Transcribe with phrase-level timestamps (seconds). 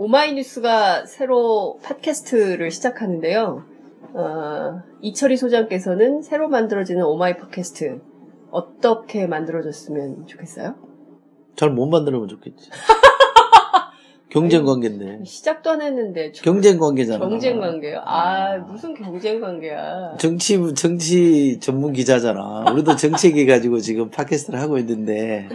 [0.00, 3.64] 오마이뉴스가 새로 팟캐스트를 시작하는데요.
[4.14, 8.00] 어, 이철희 소장께서는 새로 만들어지는 오마이 팟캐스트
[8.50, 10.74] 어떻게 만들어졌으면 좋겠어요?
[11.54, 12.70] 잘 못 만들면 좋겠지.
[14.30, 15.24] 경쟁 관계인데.
[15.24, 17.18] 시작도 안 했는데 저- 경쟁 관계잖아.
[17.18, 18.00] 경쟁 관계요?
[18.04, 20.16] 아 무슨 경쟁 관계야?
[20.18, 22.66] 정치 정치 전문 기자잖아.
[22.72, 25.48] 우리도 정책 해 가지고 지금 팟캐스트를 하고 있는데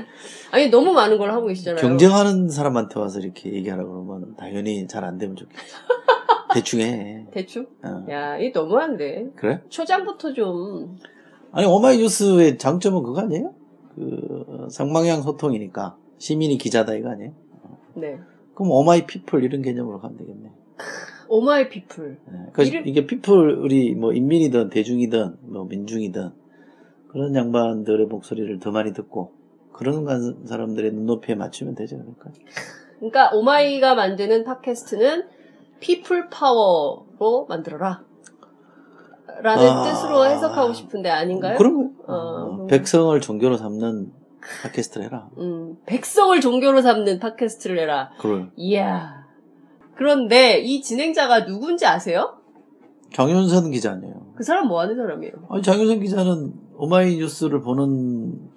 [0.52, 1.82] 아니 너무 많은 걸 하고 계시잖아요.
[1.82, 5.58] 경쟁하는 사람한테 와서 이렇게 얘기하라 그러면 당연히 잘 안 되면 좋겠지.
[6.54, 7.26] 대충 해.
[7.32, 7.66] 대충?
[7.84, 8.06] 어.
[8.10, 9.28] 야, 이 너무한데.
[9.36, 9.62] 그래?
[9.70, 10.98] 초장부터 좀
[11.52, 13.54] 아니 오마이뉴스의 장점은 그거 아니에요?
[13.96, 17.32] 그 쌍방향 소통이니까 시민이 기자다 이거 아니에요?
[17.96, 18.18] 네.
[18.56, 20.52] 그럼 오마이 people 이런 개념으로 가면 되겠네.
[21.28, 22.10] 오마이 people.
[22.26, 22.32] 네.
[22.54, 26.30] 그러니까 이름- 이게 people이 뭐 인민이든 대중이든 뭐 민중이든
[27.10, 29.32] 그런 양반들의 목소리를 더 많이 듣고
[29.74, 32.32] 그런 간- 사람들의 눈높이에 맞추면 되지 않을까?
[33.00, 35.24] 그러니까 오마이가 만드는 팟캐스트는
[35.82, 38.04] people power로 만들어라.
[39.42, 39.84] 라는 아.
[39.84, 41.58] 뜻으로 해석하고 싶은데 아닌가요?
[41.58, 41.92] 그런 거예요.
[42.08, 42.14] 어,
[42.64, 44.12] 어, 백성을 종교로 삼는
[44.64, 45.30] 팟캐스트를 해라.
[45.38, 48.12] 음, 백성을 종교로 삼는 팟캐스트를 해라.
[48.18, 49.26] 그걸 이야.
[49.96, 52.38] 그런데 이 진행자가 누군지 아세요?
[53.14, 54.34] 장윤선 기자 아니에요.
[54.36, 55.34] 그 사람 뭐 하는 사람이에요?
[55.50, 58.52] 아니 장윤선 기자는 오마이뉴스를 보는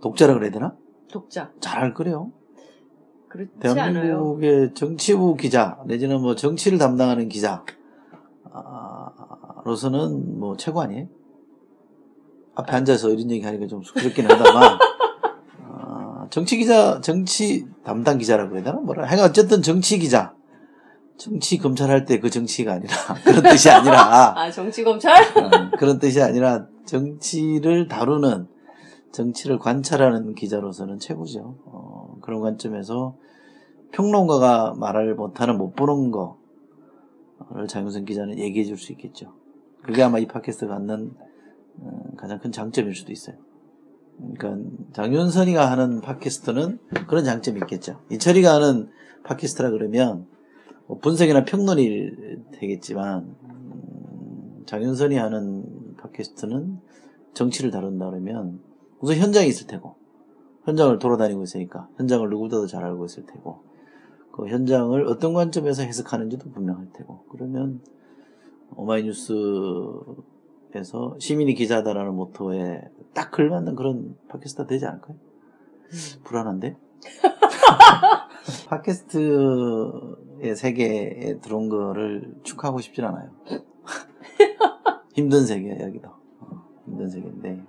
[0.00, 0.76] 독자라 그래야 되나?
[1.10, 1.50] 독자.
[1.60, 2.32] 잘알 거래요.
[3.28, 3.92] 그렇지 않아요?
[3.92, 7.28] 대한민국의 정치부 기자 내지는 뭐 정치를 담당하는
[9.64, 11.08] 기자로서는 뭐 최고 아니에요?
[12.58, 14.78] 앞에 앉아서 이런 얘기 하니까 좀 쑥스럽긴 하다만
[15.62, 20.34] 아, 정치 기자 정치 담당 기자라고 그래야 되나 뭐라 하여간 어쨌든 정치 기자
[21.16, 22.92] 정치 검찰 할 때 그 정치가 아니라
[23.24, 25.22] 그런 뜻이 아니라 아, 정치 검찰?
[25.36, 28.48] 어, 그런 뜻이 아니라 정치를 다루는
[29.12, 31.56] 정치를 관찰하는 기자로서는 최고죠.
[31.64, 33.14] 어, 그런 관점에서
[33.92, 39.32] 평론가가 말을 못하는 못 보는 거를 장윤선 기자는 얘기해 줄 수 있겠죠.
[39.82, 41.27] 그게 아마 이 팟캐스트가 갖는 어,
[42.16, 43.36] 가장 큰 장점일 수도 있어요.
[44.34, 48.00] 그러니까 장윤선이가 하는 팟캐스트는 그런 장점이 있겠죠.
[48.10, 48.90] 이철이가 하는
[49.24, 50.26] 팟캐스트라 그러면
[50.86, 52.10] 뭐 분석이나 평론이
[52.52, 56.80] 되겠지만 음, 장윤선이 하는 팟캐스트는
[57.34, 58.60] 정치를 다룬다 그러면
[59.00, 59.96] 우선 현장에 있을 테고
[60.64, 63.60] 현장을 돌아다니고 있으니까 현장을 누구보다도 잘 알고 있을 테고
[64.32, 67.80] 그 현장을 어떤 관점에서 해석하는지도 분명할 테고 그러면
[68.74, 69.32] 오마이뉴스
[70.74, 72.82] 에서 시민이 기자다라는 모토에
[73.14, 75.16] 딱 걸맞는 그런 팟캐스트가 되지 않을까요?
[76.24, 76.76] 불안한데?
[78.68, 83.30] 팟캐스트의 세계에 들어온 거를 축하하고 싶진 않아요.
[85.14, 86.10] 힘든 세계야, 여기도.
[86.40, 87.64] 어, 힘든 세계인데.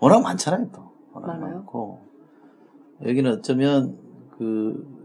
[0.00, 0.90] 워낙 많잖아요, 또.
[1.12, 1.56] 워낙 많아요?
[1.56, 2.00] 많고.
[3.04, 3.98] 여기는 어쩌면,
[4.38, 4.99] 그,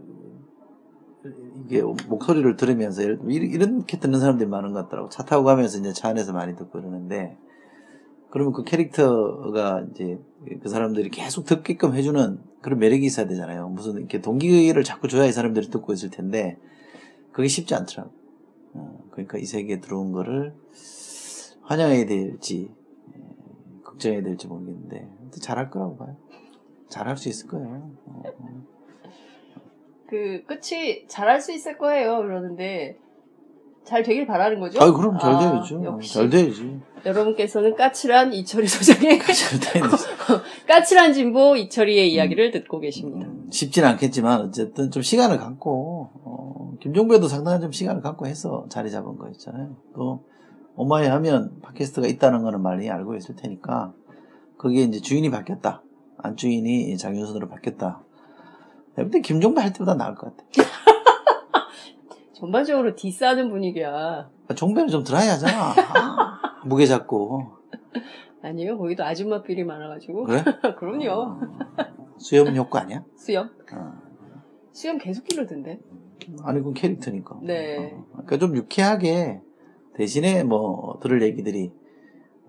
[2.08, 5.08] 목소리를 들으면서, 이렇게 듣는 사람들이 많은 것 같더라고.
[5.08, 7.36] 차 타고 가면서 이제 차 안에서 많이 듣고 그러는데,
[8.30, 10.18] 그러면 그 캐릭터가 이제
[10.62, 13.68] 그 사람들이 계속 듣게끔 해주는 그런 매력이 있어야 되잖아요.
[13.68, 16.58] 무슨 이렇게 동기를 자꾸 줘야 이 사람들이 듣고 있을 텐데,
[17.32, 18.10] 그게 쉽지 않더라고.
[18.74, 20.54] 어, 그러니까 이 세계에 들어온 거를
[21.62, 22.70] 환영해야 될지,
[23.14, 23.20] 예,
[23.82, 25.08] 걱정해야 될지 모르겠는데,
[25.40, 26.16] 잘할 거라고 봐요.
[26.88, 27.90] 잘할 수 있을 거예요.
[28.06, 28.75] 어, 어.
[30.08, 32.18] 그 끝이 잘할 수 있을 거예요.
[32.18, 32.98] 그러는데
[33.84, 34.82] 잘 되길 바라는 거죠?
[34.82, 35.84] 아유, 그럼 잘 아, 돼야죠.
[35.84, 36.80] 역시 잘 돼야지.
[37.04, 39.18] 여러분께서는 까칠한 이철희 소장의.
[40.66, 43.28] 까칠한 진보 이철희의 이야기를 듣고 계십니다.
[43.28, 48.90] 음, 쉽진 않겠지만 어쨌든 좀 시간을 갖고 어, 김종배도 상당한 좀 시간을 갖고 해서 자리
[48.90, 49.76] 잡은 거 있잖아요.
[49.94, 50.24] 또
[50.74, 53.92] 오마이 하면 팟캐스트가 있다는 거는 많이 알고 있을 테니까
[54.58, 55.82] 거기에 이제 주인이 바뀌었다.
[56.18, 58.02] 안주인이 장윤선으로 바뀌었다.
[59.04, 60.46] 근데 김종배 할 때보다 나을 것 같아.
[62.34, 64.30] 전반적으로 디스하는 분위기야.
[64.54, 65.74] 종배는 좀 드라이하잖아.
[65.94, 67.56] 아, 무게 잡고
[68.42, 70.24] 아니요, 거기도 아줌마 필이 많아가지고.
[70.24, 70.44] 그래?
[70.78, 71.40] 그럼요.
[72.18, 73.04] 수염 효과 아니야?
[73.16, 73.50] 수염?
[73.72, 73.92] 어.
[74.72, 75.80] 수염 계속 기르던데.
[76.42, 77.38] 아니 그건 캐릭터니까.
[77.42, 77.92] 네.
[77.94, 79.40] 어, 그러니까 좀 유쾌하게
[79.94, 81.72] 대신에 뭐 들을 얘기들이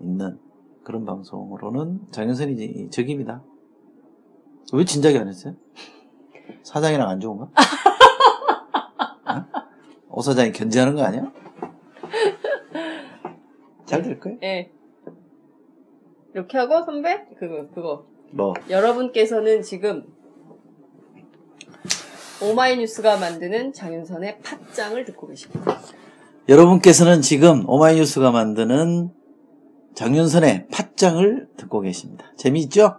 [0.00, 0.38] 있는
[0.84, 3.42] 그런 방송으로는 장윤선이 적입니다.
[4.72, 5.54] 왜 진작에 안 했어요?
[6.62, 7.44] 사장이랑 안 좋은가?
[7.44, 7.48] 어?
[10.10, 11.30] 오 사장이 견제하는 거 아니야?
[13.86, 14.38] 잘 될 거예요.
[14.42, 14.70] 예.
[16.34, 20.04] 이렇게 하고 선배 그거 그거 뭐 여러분께서는 지금
[22.42, 25.80] 오마이뉴스가 만드는 장윤선의 팟짱을 듣고 계십니다.
[26.48, 29.10] 여러분께서는 지금 오마이뉴스가 만드는
[29.94, 32.26] 장윤선의 팟장을 듣고 계십니다.
[32.36, 32.98] 재미있죠?